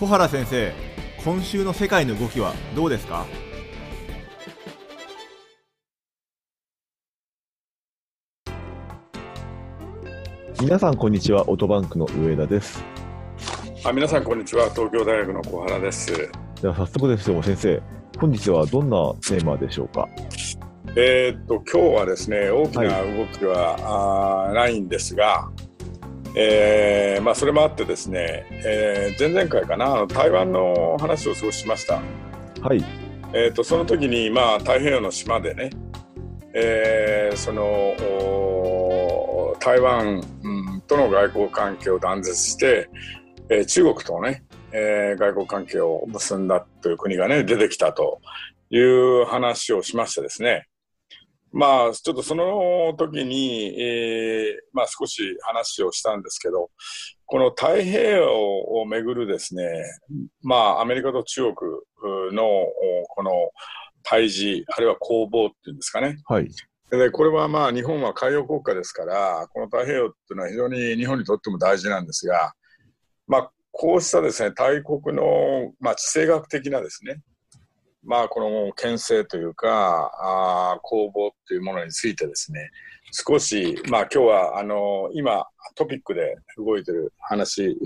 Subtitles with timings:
[0.00, 0.72] 小原先生
[1.22, 3.26] 今週の世界の動きはどうですか？
[10.58, 12.82] 皆さんこんにちはオートバンクの上田です。
[13.84, 16.30] あ皆さんこんにちは東京大学の小原です。
[16.62, 17.82] では早速ですよ先生。
[18.18, 20.08] 本日はどんなテーマでしょうか？
[20.96, 23.76] えー、っと今日はですね大きな動きは、
[24.46, 25.50] はい、ないんですが、
[26.36, 32.00] えーまあ、それもあってですね、えー、前々回かな台湾の話を少ししました。
[32.62, 32.84] はい
[33.32, 35.70] えーと、その時に、まあ、太平洋の島でね、
[36.52, 37.94] えー、その
[39.60, 42.88] 台湾、うん、との外交関係を断絶して、
[43.48, 48.20] えー、中国とね、えー、外交関係を結んだという国がね出てきたと
[48.70, 50.66] いう話をしましてですね
[51.52, 56.70] まあ、ちょっとその時に、えー、まあ少し話をしたんですけど、
[57.26, 59.64] この太平洋をめぐるですね、
[60.42, 61.54] まあアメリカと中国
[62.32, 62.42] の
[63.08, 63.32] この
[64.02, 66.18] 対峙、あるいは攻防っていうんですかね。
[66.26, 66.48] はい。
[66.90, 72.52] で、これはまあ日本は海洋国家ですから、この太平洋っていうのは非常に日本にとっても大事なんですが、
[73.26, 77.20] まあこうしたですね、大国の、まあ、地政学的なですね、
[78.02, 80.10] まあ、この牽制というか、
[80.74, 82.70] あ攻防というものについてですね、
[83.12, 87.76] 少し、まあ今日は、あの、今、トピックで動いてる話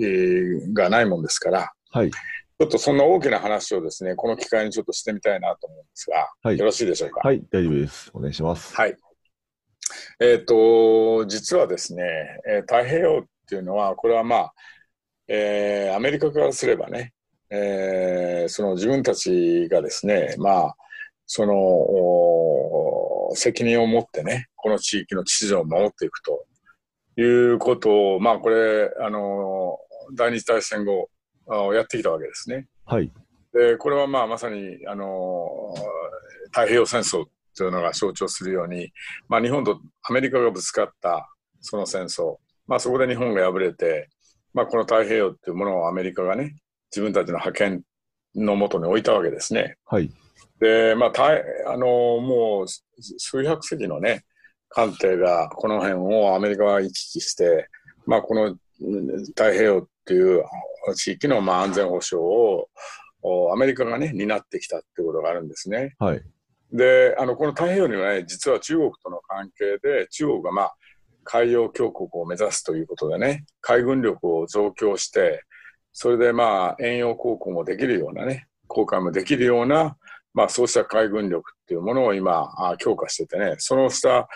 [0.73, 2.11] がないもんですから、はい。
[2.11, 7.19] ちょっとそんな大きな話をですね、この機会にちょっとしてみたいなと思うんですが、はい、よろしいでしょうか？
[7.21, 8.11] はい、大丈夫です。
[8.13, 8.73] お願いします。
[8.73, 8.95] はい。
[10.21, 12.03] えっ、ー、と、実はですね、
[12.47, 14.53] えー、太平洋っていうのは、これはまあ、
[15.27, 17.14] えー、アメリカからすればね、
[17.49, 20.75] えー、その自分たちがですね、まあ、
[21.27, 26.45] その責任を持ってね、この地域の秩序を守っていくと
[27.17, 27.23] い
[27.53, 29.77] うことを、まあ、これ、あの、
[30.15, 31.09] 第二次大戦後、
[31.73, 32.67] やってきたわけですね。
[32.85, 33.11] はい。
[33.53, 35.73] で、これはまあ、まさに、あの、
[36.51, 38.91] 太平洋戦争というのが象徴するように、
[39.27, 41.29] まあ、日本とアメリカがぶつかった
[41.61, 44.09] その戦争、まあ、そこで日本が敗れて、
[44.53, 46.55] まあ、この太平洋っていうものをアメリカがね、
[46.91, 47.83] 自分たちの派遣
[48.35, 49.77] のもとに置いたわけですね。
[49.85, 50.11] はい。
[50.59, 54.25] で、まあ、たあのもう数百隻のね、
[54.69, 57.69] 艦艇がこの辺をアメリカは行き来して、
[58.05, 58.57] まあ、この
[59.27, 60.43] 太平洋っていう
[60.95, 62.67] 地域のまあ安全保障を
[63.53, 65.95] アメリカがね、担ってきたっていうことがあるんですね。
[65.99, 66.21] はい。
[66.71, 70.75] で、あの、この太平洋にはね、実は中国との関係で、中国がまあ、
[71.23, 75.43] 海洋強国を目指すということでね、海軍力を増強して、
[75.97, 79.95] それでまあ遠洋航行もできるようなね、航海もできるような、
[80.33, 84.27] まあそうした海軍力っていうものを今強化しててね、その下、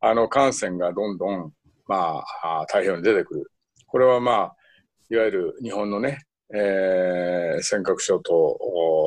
[0.00, 1.52] あの艦船がどんどん
[1.86, 3.52] まあ太平洋に出てくる。
[3.86, 4.56] これはまあ、
[5.08, 8.58] いわゆる日本のね、えー、尖閣諸島、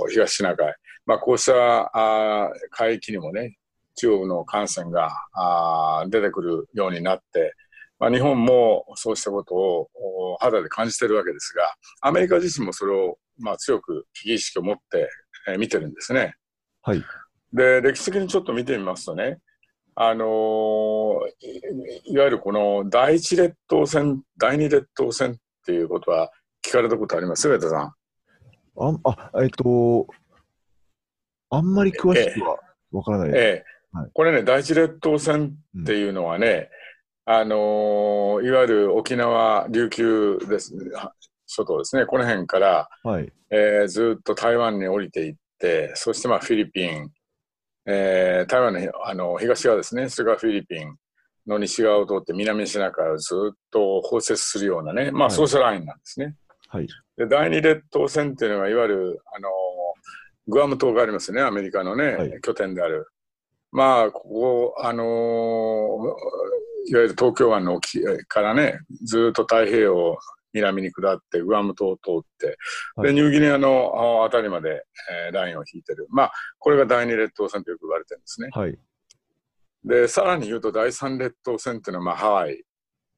[0.09, 0.73] 東シナ海、
[1.05, 3.57] まあこうしたあ海域にもね、
[3.95, 7.53] 中国の艦船があ出てくるようになって、
[7.99, 11.63] まあ、日本もそうしたことを肌で感じてるわけですが、
[12.01, 15.09] アメリカ自身もそれをまあ強く危機意識を持って、
[15.47, 16.35] えー、見てるんですね。
[16.83, 17.03] はい。
[17.53, 19.39] で、歴史的にちょっと見てみますとね、
[19.95, 20.27] あのー、
[22.05, 25.35] いわゆるこの第一列島線、第二列島線っ
[25.65, 26.31] ていうことは
[26.63, 27.49] 聞かれたことあります？
[27.49, 27.93] 上田さん。
[28.79, 30.05] あ、あえっと、
[31.49, 32.59] あんまり詳しくは
[32.91, 33.39] わからないです。
[33.39, 36.69] ええはい、これね、第一列島線っていうのはね、
[37.29, 40.73] あのいわゆる沖縄、琉球です、
[41.45, 47.09] 諸島ですね、この辺から、はい、えー、ずっと台湾に降りていって、そしてまあフィリピン、
[47.85, 50.95] えー、台湾のあの東側ですね、それからフィリピン
[51.45, 56.33] の西側を通って南シナ海をずっと包摂するようなね、まあ、そうしたラインなんですね。
[56.69, 56.87] はい、
[57.17, 59.49] で第二列島線っていうのは、いわゆる、あの
[60.47, 63.07] グアム島がありますね、アメリカのね、はい、拠点である。
[63.73, 65.07] まあ、ここ、あのー、
[66.87, 70.17] いわゆる東京湾の沖からね、ずっと太平洋を
[70.53, 72.57] 南に下って、グアム島を通って、
[73.03, 74.85] で、ニューギニアのあたりまで、
[75.27, 76.07] えー、ラインを引いてる。
[76.09, 78.49] まあ、これが第二列島線とよく言われてるんですね。
[78.51, 78.77] はい。
[79.83, 82.63] で、さらに言うと第三列島線っていうのは、まあ、ハワイ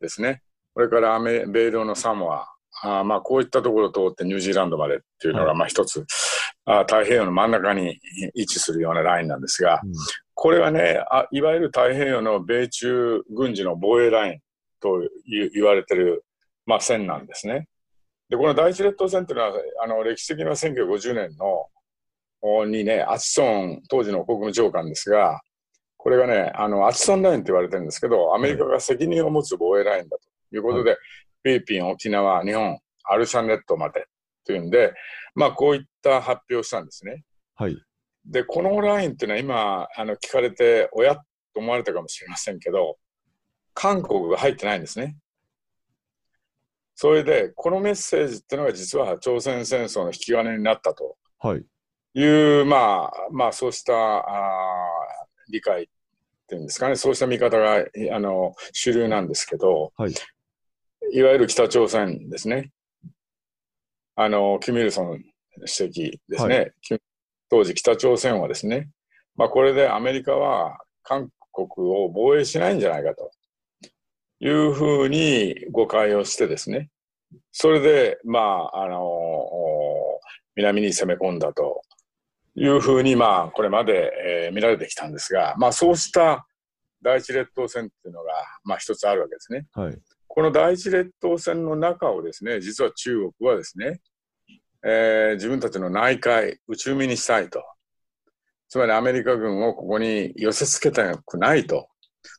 [0.01, 0.41] ですね。
[0.73, 2.47] これからアメ米領のサモア、
[2.83, 6.05] あまあ、こういったところを通ってニュージーランドまでっていうのが、まあ一つ、
[6.65, 7.99] あ太平洋の真ん中に
[8.35, 9.91] 位置するようなラインなんですが、うん、
[10.33, 14.39] これはねあ、いわゆる太平洋の米中軍事の防衛ライン
[14.79, 16.25] と言われてる、
[16.65, 17.67] まあ、線なんですね。
[18.29, 19.53] で、この第一列島線っていうのは、
[19.83, 21.67] あの、歴史的な1950年の、
[22.67, 25.41] にね、アチソン、当時の国務長官ですが、
[25.97, 30.99] これがね、あの、アチソンラインって言われてるんですけど、アメリカが責任を持つ防衛ラインだということで、はい、
[31.43, 34.05] フィリピン、沖縄、日本、アルシャン列島まで
[34.49, 34.95] というんで、
[35.35, 37.23] まあ、こういった発表をしたんですね。
[37.53, 37.77] はい。
[38.25, 41.21] で、このラインっていうのは今、あの聞かれて、親と
[41.57, 42.97] 思われたかもしれませんけど、
[43.75, 45.17] 韓国が入ってないんですね。
[46.95, 51.63] それで、このメッセージっていうのが実は朝鮮戦争の引き金になったとはい。
[52.15, 55.85] いう、まあ、まあ、そうしたあー理解っ
[56.47, 60.13] ていうんですかね、そうした見方があの主流なんですけど、はい。
[61.13, 62.71] いわゆる北朝鮮ですね。
[64.21, 65.23] あの、キム・イルソン
[65.65, 66.59] 主席ですね。
[66.59, 67.01] はキム
[67.49, 68.89] 当時北朝鮮はですね、
[69.37, 73.31] まあこれでアメリカは韓国を防衛しないんじゃないかと
[74.41, 76.89] いうふうに誤解をしてですね、
[77.53, 80.19] それで、まあ、あの、お
[80.57, 81.81] 南に攻め込んだと
[82.55, 84.11] いうふうに、まあ、これまで、
[84.45, 86.45] えー見られてきたんですが、まあそうした
[87.01, 88.33] 第一列島線っていうのが、
[88.65, 89.65] まあ一つあるわけですね。
[89.71, 89.97] はい。
[90.27, 93.99] この第一列島線の中をですね、実は中国はですね、
[94.83, 97.63] えー自分たちの内海、内海にしたいと。
[98.69, 101.89] つまりアメリカ軍をここに寄せ付けたくないと。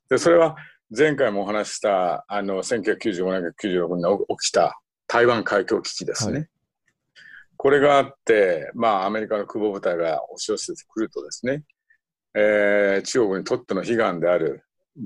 [0.09, 0.57] で、それは
[0.97, 6.39] 前回もお話した、あの、1995年、96年に起きた台湾海峡危機ですね。
[6.39, 6.45] は
[7.57, 11.63] これがあって、まあ、アメリカの空母部隊が押し寄せてくるとですね、
[12.35, 14.63] えー中国にとっての悲願である、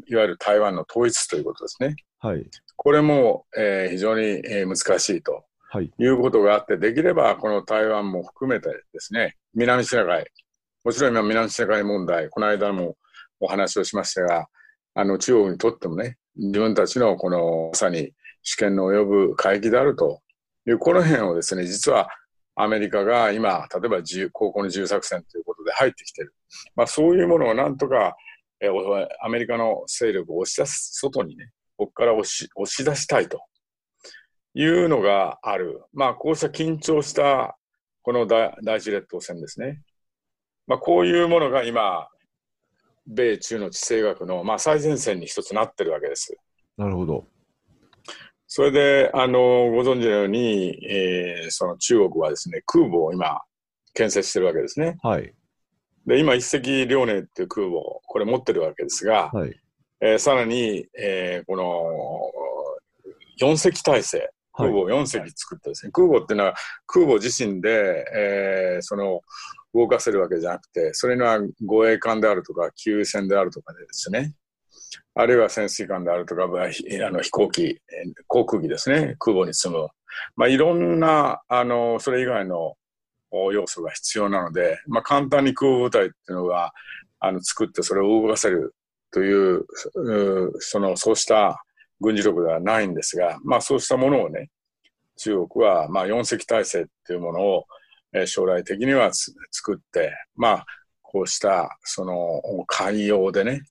[0.06, 1.96] いわゆる台湾の統一ということですね。
[2.18, 2.46] はい。
[2.76, 5.90] これも、えー非常に、えー難しいとはい。
[5.98, 10.24] いうことがあって、できればこの台湾も含めてですね、南シナ海、
[10.84, 12.96] もちろん今南シナ海問題、この間も
[13.40, 14.46] お話をしましたが、
[14.94, 18.12] あの中国にとってもね、自分たちのこのまさに
[18.44, 20.20] 主権の及ぶ海域であると
[20.64, 22.08] いう、この辺をですね、実は
[22.54, 26.34] アメリカが今、例えば自由高校の自由作戦ということで入ってきている。
[26.76, 28.14] まあそういうものをなんとか、
[28.60, 28.68] え
[29.24, 33.40] アメリカの勢力を押し出す、外にね、ここから押し押し出したいと
[34.54, 35.82] いうのがある。
[35.92, 37.56] まあ、こうした緊張した
[38.02, 39.82] この第第一列島線ですね。
[40.66, 42.08] まあ、こういうものが今、
[43.06, 46.36] 米中の地政学の、まあ、最前線に一つなってるわけです。
[46.76, 47.26] なるほど。
[48.46, 49.38] それで、あの、
[49.70, 53.40] ご存知のように、えーその中国はですね、空母を今、
[53.94, 54.96] 建設してるわけですね。
[55.02, 55.34] はい。
[56.06, 59.60] で、今、一隻遼寧っていう空母、これ持ってるわけですが、はい。
[60.00, 61.84] えーさらに、えーこの、
[63.40, 64.70] 4隻体制、空。
[64.70, 66.54] 母を4隻作ってですね、空母っていうのは
[66.86, 69.20] 空母自身で、えーその
[69.74, 74.32] 動かせるわけじゃなくて、それには護衛艦であるとか、救船であるとかでですね、
[75.14, 77.80] あるいは潜水艦であるとか、あの飛行機、
[78.28, 79.88] 航空機ですね、空母に積む。
[80.36, 82.74] まあ、いろんな、あの、それ以外の
[83.52, 86.72] 要素が必要なので、まあ、簡単に空母部隊っていうのが、
[87.18, 88.74] あの、作ってそれを動かせる
[89.10, 89.66] とい、う
[90.60, 91.63] その、そうした
[92.04, 94.50] 軍事力ではないんですが、まあそうしたものをね、
[95.16, 97.64] 中国はまあ4隻体制っていうものを、
[98.26, 100.66] 将来的には作って、まあ
[101.02, 103.62] こうしたその海洋でね、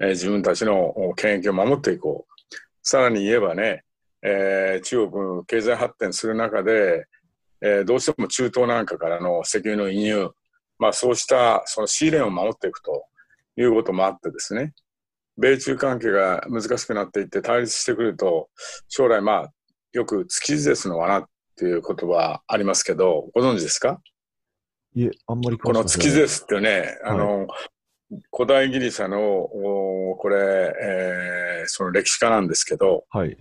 [0.00, 2.34] 自分たちの権益を守っていこう。
[2.82, 3.84] さらに言えばね、
[4.22, 7.06] えー中国経済発展する中で、
[7.60, 10.30] えーどうしても中東なんかからの石油の輸入、
[10.78, 13.04] まあそうしたその仕入れを守っていくと
[13.56, 14.72] いうこともあってですね、
[15.36, 18.48] 米中関係が難しくなっていって対立してくると、
[18.88, 19.52] 将来まあ、
[19.92, 21.24] よく月絶の罠っ
[21.56, 24.00] ていう言葉ありますけど、ご存知ですか？
[24.94, 27.48] いえ、あんまりこの月で絶ってね、あの、
[28.32, 33.36] 古代ギリシャの、おこれ、えーその歴史家なんですけど、はい。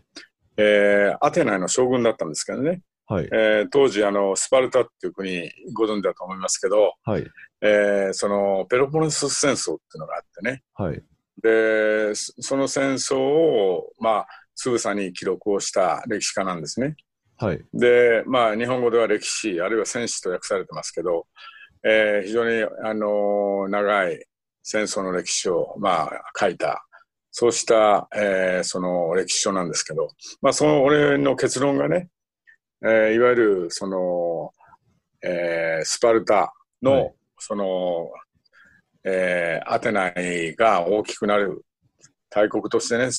[0.57, 3.29] えーアテナの将軍だったんですけどね、はい。
[3.31, 7.27] えー当時あの、スパルタっていう国ご存知だと思いますけど、はい。
[7.61, 11.03] えーそのペロポネソス戦争っていうのがあってね、はい。
[11.41, 16.95] で、そその戦争を、まあ、つぶさに記録をした歴史家なんですね。
[17.37, 17.61] はい。
[17.73, 21.27] で、まあ、日本語では歴史、あるいは戦史と訳されてますけど、
[21.83, 24.23] えー非常に、あのー長い
[24.61, 26.09] 戦争の歴史を、まあ、
[26.39, 26.85] 書いた、
[27.31, 30.09] そうした、えーその歴史書なんですけど、
[30.41, 32.09] まあ、その俺の結論がね、
[32.83, 34.51] えーいわゆる、その、
[35.21, 38.09] えースパルタの、はいその、
[39.03, 41.65] えーアテナイが大きくなる
[42.29, 43.09] 大国としてね、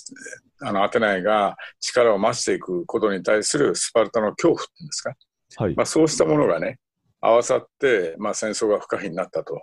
[0.60, 5.14] あのアテナイが力を増していくことに対するスパルタの恐怖っていうんですか、
[5.56, 5.82] はいま。
[5.84, 6.78] あ、そうしたものがね、
[7.20, 9.60] 合わさって、まあ、戦争が不可避になったと。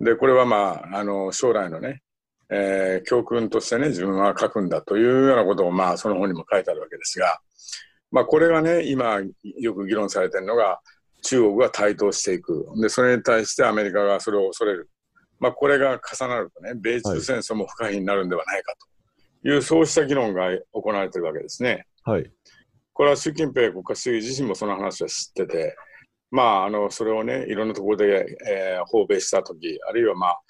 [0.00, 2.02] で、これはまあ、あの、将来のね、
[2.50, 7.40] えー教訓としてね、自分は書くんだというようなことを、まあ、その本にも書いてあるわけですが、
[8.12, 9.20] まあ、これがね、今、
[9.58, 10.80] よく議論されているのが、
[11.22, 12.66] 中国が台頭していく。
[12.80, 14.88] で、それに対してアメリカがそれを恐れる。
[15.38, 18.74] まあ、これが重なるとね、米中戦争も不可避になるんではないか
[19.42, 21.86] という、そうした議論が行われているわけですね。
[22.04, 22.30] はい。
[22.92, 25.76] これは習近平国家主席自身もその話は知ってて、
[26.30, 30.40] まあ、あのそれをね、いろんなところで、えー、訪米したとき、あるいは、まあ、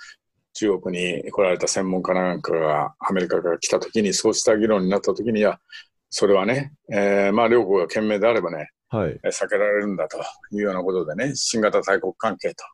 [0.55, 5.61] 中国に来られた専門家なんかがアメリカから来たときに、そうした議論になったときには、
[6.09, 10.19] それはね、えー、まあ、両国が賢明であればね、はい、避けられるんだと
[10.53, 12.65] いうようなことでね、新型大国関係と、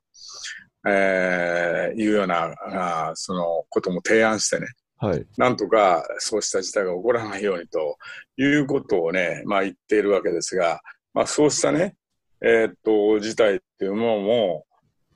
[0.87, 4.67] えー、いうようなあそのことも提案してね、
[4.99, 7.97] はい、なんとかそうした事態が起こらないようにと
[8.37, 10.81] いうことをね、まあ、言っているわけですが、
[11.15, 11.95] まあ、そうしたね、
[12.41, 14.65] えー、っと事態っていうものも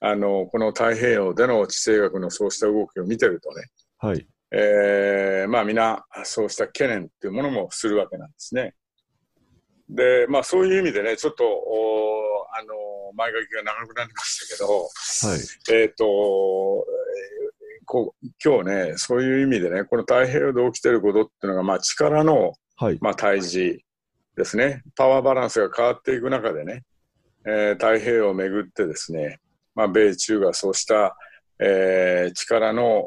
[0.00, 3.64] あのこの太平洋での地政学のそうした動きを見てるとね、
[3.98, 4.26] はい。
[4.52, 8.74] えー、まあ皆そうした懸念っていうものもするわけなんですね。
[9.88, 11.44] で、まあそういう意味でね、ちょっと、
[12.58, 16.86] あの、前書きが長くなりましたけど、はい、えっ、ー、と、
[17.84, 23.78] こ今日ね、そういう意味でね、この太平洋で起きてることっていうのが、まあ力の、はい、まあ対峙
[24.36, 24.82] ですね。
[24.96, 26.82] パワーバランスが変わっていく中でね、
[27.46, 29.38] えー、太平洋をめぐってですね、
[29.74, 31.16] まあ米中がそうした、
[31.60, 33.04] えー、力の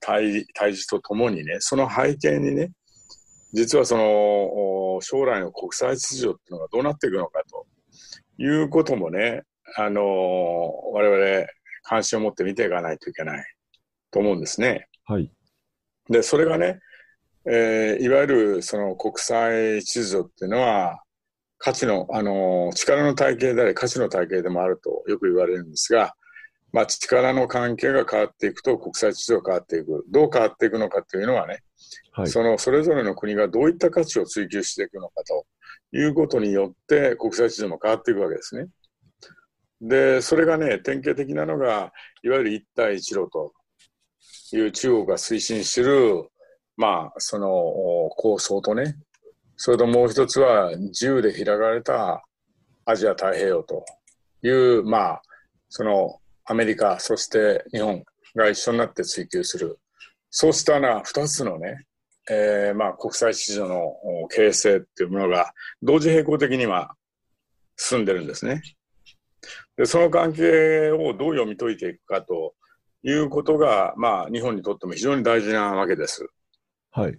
[0.00, 2.72] 対対峙とともにね、その背景にね、
[3.52, 7.66] 実はその将来の国際秩序っていうのがどうなっていくのかと
[8.38, 9.42] いうこともね、
[9.76, 10.02] あの
[10.92, 11.46] 我々
[11.82, 13.44] 関心を持って見ていかないといけない
[14.10, 14.88] と思うんですね。
[15.04, 15.30] はい、
[16.08, 16.80] でそれがね、
[17.46, 21.02] えー、いわゆるその国際秩序っていうのは
[21.58, 26.14] 価値の、あの力の体系であり価値の体系でもあるとよく言われるんですが、
[26.72, 31.60] まあ、力の関係が変わっていくと国際秩序が変わっていくどう変わっていくのかというのはね
[32.12, 35.46] はい、そのそれぞれの国がどういった価値を追求していくのかと
[35.96, 38.68] いうことによって国際秩序も変わっていくわけですね。
[39.80, 41.92] で、それがね、典型的なのが、
[42.22, 43.52] いわゆる一帯一路と
[44.52, 46.28] いう中国が推進する、
[46.76, 47.48] まあ、その
[48.16, 48.96] 構想とね、
[49.56, 52.24] それともう一つは自由で開かれた
[52.84, 53.84] アジア太平洋と
[54.42, 55.22] いう、まあ、
[55.68, 58.04] そのアメリカ、そして日本
[58.34, 59.78] が一緒になって追求する。
[60.30, 61.84] そうしたな2つのね、
[62.30, 63.94] えー、まあ国際市場の
[64.28, 66.94] 形成っていうものが同時並行的には
[67.76, 68.62] 進んでるんですね。
[69.76, 72.54] でその関係をどう読み解いていくかと
[73.02, 76.26] いうことが、まあ、日本にとっても非常に大事なわけです。
[76.90, 77.18] はい。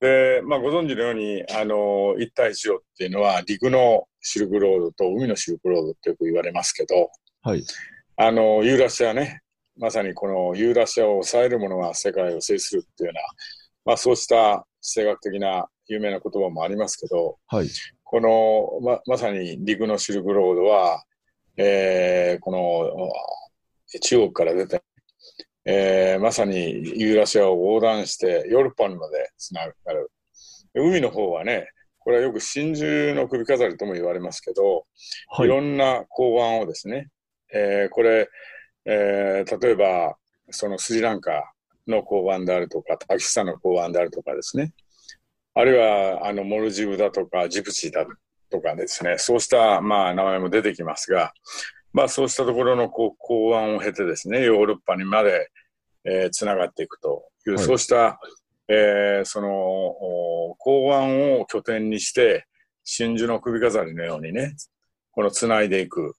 [0.00, 7.10] で、まあ、ご存知のように、あの、一帯一路っていうのは、陸のシルクロードと海のシルクロードってよく言われますけど、
[7.42, 7.64] はい。
[8.16, 9.40] あの、ユーラシアね、
[9.80, 13.20] まさにこのユーラシアを抑える者が世界を制するっていうような、
[13.86, 17.68] まあ、そうした地政学的な有名な言葉もありますけど、はい、
[18.04, 21.02] このままさに陸のシルクロードは、
[21.56, 24.82] えー、この中国から出て、
[25.64, 30.10] えー、まさにユーラシアを横断してヨーロッパにまでつながる。
[30.74, 31.68] 海の方はね、
[31.98, 34.84] これはよく真珠の首飾りとも言われますけど、
[35.30, 37.08] はい、いろんな港湾をですね、
[37.52, 38.28] えー、これ、
[38.84, 40.16] えー、例えば
[40.50, 41.52] そのスリランカ
[41.86, 44.72] の港湾であるとかパキスタンの港湾であるとかですね。
[45.54, 48.06] あるいはあのモルジブだとかジプチだ
[48.50, 49.16] とかですね。
[49.18, 51.32] そうした、まあ、名前も出てきますが、
[51.92, 55.50] まあ、そうしたところのこう港湾を経てですねヨーロッパにまで
[56.30, 58.20] つな、えー、がっていくという、はい、そうした、
[58.68, 62.46] えー、その港湾を拠点にして
[62.84, 64.54] 真珠の首飾りのようにね
[65.10, 66.14] このつないでいく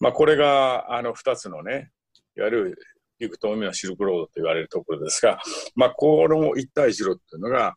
[0.00, 1.90] まあ、これがあの2つのね、
[2.36, 2.78] いわゆる
[3.18, 5.40] 陸と海のシルクロードと言われるところですが、
[5.74, 7.74] まあ、この一帯一路っていうのが、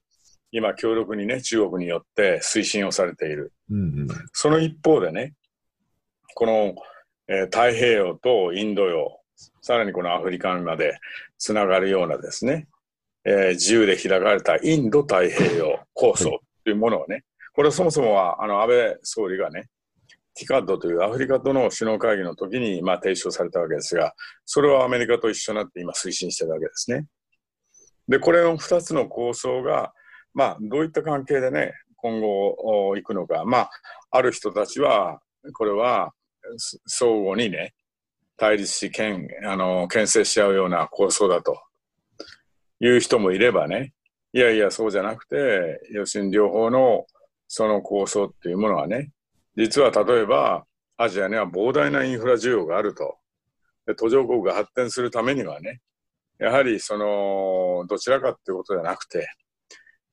[0.51, 3.53] 今、強力にね、中国によって推進をされている。
[3.69, 5.33] うんうん、その一方でね、
[6.35, 6.75] この、
[7.27, 9.19] えー、太平洋とインド洋、
[9.61, 10.99] さらにこのアフリカまで
[11.37, 12.67] つながるようなですね、
[13.23, 17.23] えー、自由で開かれたインド太平洋構想というものをね、
[17.53, 19.67] これはそもそもはあの安倍総理がね、
[20.33, 24.13] ティカッドというアフリカとの首脳会議の時にまあ提唱されたわけですが、
[24.45, 27.07] それはアメリカと一緒になって今推進してるわけですね。
[28.07, 29.93] で、これの2つの構想が、
[30.33, 33.45] まあ、どういった関係でね、今後行くのか。
[33.45, 33.69] まあ、
[34.11, 35.19] ある人たちは、
[35.53, 36.13] これは
[36.87, 37.73] 相互にね、
[38.37, 41.61] 対立し、牽あの牽制し合うような構想だと
[42.79, 43.93] いう人もいればね、
[44.33, 47.05] いやいや、そうじゃなくて、要するに両方の
[47.47, 49.11] その構想っていうものはね、
[49.55, 50.65] 実は例えば
[50.97, 53.17] アジアには膨大なインフラ需要があると。
[53.85, 55.81] で途上国が発展するためにはね、
[56.37, 59.27] やはりそのどちらかっていうことじゃなくて、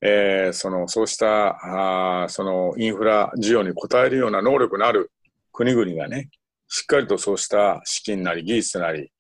[0.01, 5.11] えー、そのそうしたあそのインフラ需要に応えるような能力のある
[5.53, 6.31] 国々がね、
[6.69, 9.11] しっかりとそうした資金なり技術なり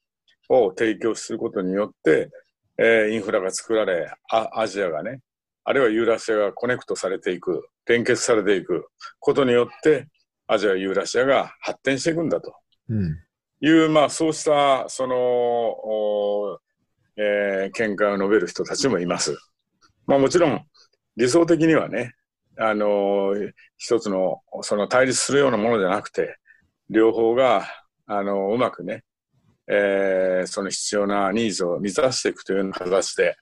[0.49, 2.31] を提供することによって、
[2.79, 5.21] えー、インフラが作られア、アジアがね、
[5.65, 8.87] あるいはユーラシアがコネクトされていく連結されていく
[9.18, 10.07] ことによって、
[10.47, 12.54] アジア、ユーラシアが発展していくんだと
[12.88, 13.18] うん。
[13.61, 16.59] いう、まあ、そうした、その、お
[17.16, 19.37] えー見解を述べる人たちもいます。
[20.07, 20.64] まあ、もちろん、
[21.16, 22.14] 理想的にはね、
[22.57, 26.38] あのー一つの、その対立するようなものじゃなくて、
[26.90, 27.66] 両方が、
[28.07, 29.02] あのーうまくね、
[29.71, 33.37] えーその必要なニーズを満たしていくというような形で、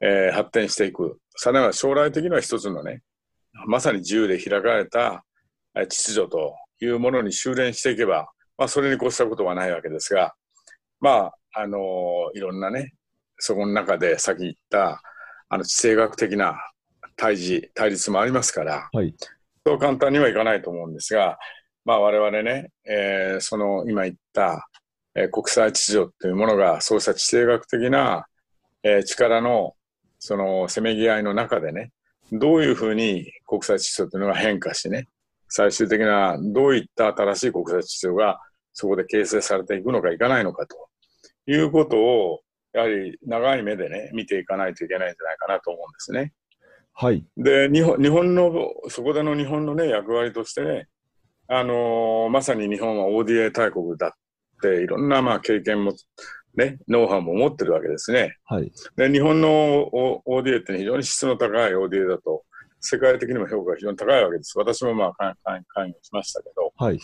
[0.00, 1.18] えー発展していく。
[1.36, 3.02] さらには将来的には一つのね、
[3.66, 5.24] まさに自由で開かれた
[5.74, 8.28] えー秩序というものに修練していけば、
[8.58, 10.34] まあ、それに越したことはないわけですが、
[11.00, 11.78] まあ、あの
[12.34, 12.92] いろんなね、
[13.38, 15.02] そこの中でさっき言った、
[15.48, 16.56] あの、地政学的な
[17.16, 19.14] 対峙、対立もありますから、はい。
[19.64, 21.38] そう簡単にはいかないと思うんですが、
[21.84, 24.68] まあ我々ね、えーその今言った、
[25.14, 28.26] えー国際秩序というものが、そうした地政学的な、
[28.82, 29.74] えー力の、
[30.18, 31.92] そのせめぎ合いの中でね、
[32.32, 35.06] どういうふうに国際秩序というのが変化してね、
[35.48, 38.40] 最終的などういった新しい国際秩序が
[38.72, 40.88] そこで形成されていくのかいかないのかと
[41.46, 42.40] いうことを、
[42.72, 46.32] やはり長い目でね、見ていかないといけないんじゃないかなと思うんですね。
[46.94, 47.24] はい。
[47.36, 48.50] で日本日本の
[48.88, 50.88] そこでの日本のね役割としてね、
[51.48, 54.10] あのーまさに日本は ODA 大国だっ
[54.62, 55.94] ていろんなまあ経験も
[56.56, 58.36] ねノウハウも持ってるわけですね。
[58.44, 58.72] はい。
[58.96, 62.44] で日本のお ODA って非常に質の高い ODA だと
[62.80, 64.58] 世界的にも評価が非常に高いわけです。
[64.58, 66.72] 私もまあ関与しましたけど。
[66.76, 66.98] はい。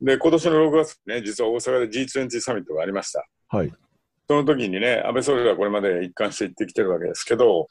[0.00, 3.26] で今年の6月ね実は大阪で G20 サミットがありました。
[3.48, 3.72] はい。
[4.26, 7.68] その時にね、安倍総理はこれまで一貫して言ってきてるわけですけど、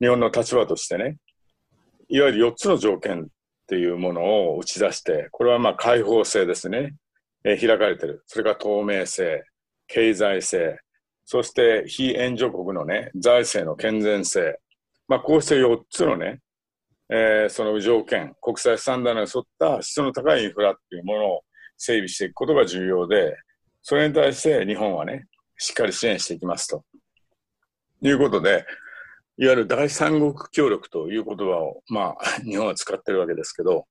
[0.00, 1.16] 日本の立場としてね、
[2.08, 3.26] いわゆる4つの条件っ
[3.66, 6.94] ていうものを打ち出して、これはまあ開放性ですね、
[7.44, 8.22] えー開かれてる。
[8.26, 9.44] それから透明性、
[9.86, 10.78] 経済性、
[11.24, 14.58] そして非援助国のね、財政の健全性。
[15.08, 16.40] まあこうして4つのね、
[17.08, 21.40] えーその条件、国際スタンダードに沿った質の高いインフラっていうものを
[21.76, 23.36] 整備していくことが重要で、
[23.82, 25.26] それに対して日本はね、
[25.58, 26.84] しっかり支援していきますと。
[28.02, 28.66] いうことで、
[29.38, 33.86] いわゆる第三国協力という言葉を、まあ、 日本は使ってるわけですけど、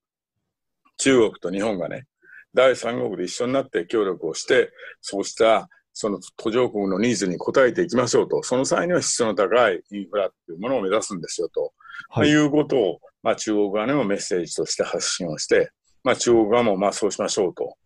[0.98, 2.06] 中国と日本がね、
[2.54, 11.72] 第三国で一緒になって協力をして、そうしたその途上国のニーズに応えていきましょうと、その際には質の高いインフラというものを目指すんですよと、
[12.10, 12.28] はい。
[12.28, 15.70] い、うことを、まあ、中国側にもメッセージとして発信をして、
[16.04, 17.78] まあ、中国側もまあそうしましょうと。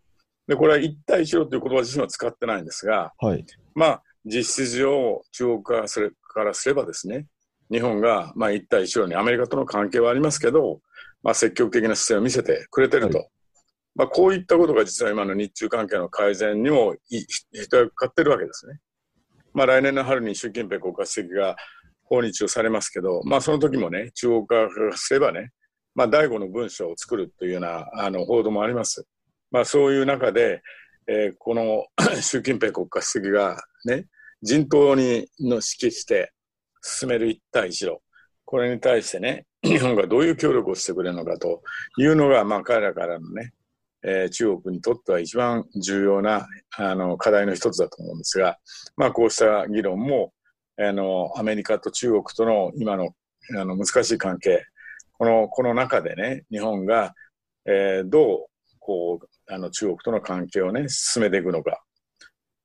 [0.48, 3.46] で、これは一帯一路という言葉自身は使ってないんですが、はい。
[3.76, 7.26] まあ、実質上、中国からすれからすればですね、
[7.70, 10.80] 日本が、まあ、一帯一路にアメリカとの関係はありますけど、
[11.22, 13.18] まあ、積極的な姿勢を見せてくれてると。
[13.18, 13.24] は
[13.94, 18.78] まあ、こういったことが実は今の日中関係の改善にも一役買ってるわけですね。
[19.52, 21.56] まあ、来年の春に習近平国家主席が
[22.04, 25.50] 訪日をされますけど、まあ、その時もね、中国側からすればね、
[25.94, 29.06] まあ、第五の文書を作るというようなあの報道もあります。
[29.50, 30.62] まあ、そういう中で、
[31.08, 31.86] えーこの
[32.22, 34.06] 習近平国家主席がね、
[34.42, 36.32] 陣頭にの指揮して
[36.82, 37.98] 進める一帯一路、
[38.44, 41.62] これに対してね、日本がどういう協力をしてくれるのかと
[41.98, 43.52] いうのが、まあ、彼らからのね、
[44.02, 48.58] えー中国にとっては一番重要なあの課題の一つだと思うんですが、
[48.96, 50.32] まあ、こうした議論も
[50.78, 53.10] あのアメリカと中国との今の
[53.58, 54.64] あの難しい関係
[55.18, 57.14] このこの中でね日本が、
[57.66, 58.46] えーどう
[58.78, 61.82] こうあの中国との関係をね進めていくのか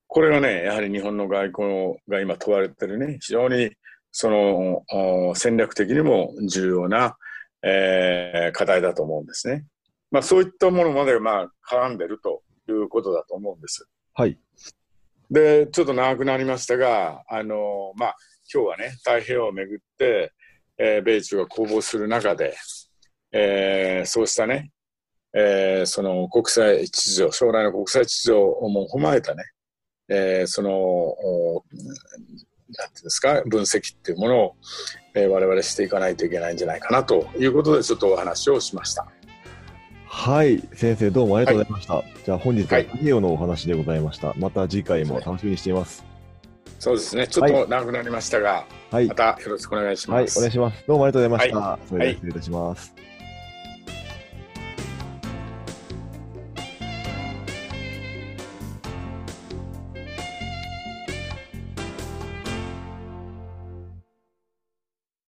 [0.08, 3.72] これがねやはり日本の外交が今問われてるね非常に
[4.12, 7.18] その戦略的にも重要な、
[7.64, 9.66] えー課題だと思うんですね。
[10.16, 13.86] まあ、そういったものまでまあ絡んでるということだと思うんです。
[14.14, 14.40] はい。
[15.30, 18.16] で、ちょっと長くなりましたが、あのまあ、
[18.54, 20.32] 今日はね、太平洋をめぐって、
[20.78, 22.56] えー米中が攻防する中で、
[23.34, 24.72] えーそうしたね、
[25.34, 29.44] えーその国際秩序、将来の国際秩序をも踏まえたね、
[30.08, 34.56] えーその、おなんていうんですか、分析っていうものを、
[35.14, 39.12] えー我々していかないといけないんじゃないかなということで、ちょっとお話をしました。
[40.08, 40.62] はい。
[40.74, 42.04] 先生、どうもありがとうございました。
[42.24, 44.34] じゃあ、本日ははい太平洋のお話でございました。
[44.38, 46.06] また次回も楽しみにしています。
[46.80, 49.08] そうですね、ちょっと長くなりましたが、はい。
[49.08, 50.38] またよろしくお願いしはい、ます。
[50.40, 50.84] お願いします。
[50.88, 51.80] どうもありがとうございました。
[51.88, 53.05] それでははい失礼いたします。